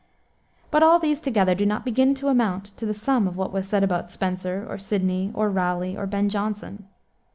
[0.71, 3.67] But all these together do not begin to amount to the sum of what was
[3.67, 6.87] said about Spenser, or Sidney, or Raleigh, or Ben Jonson.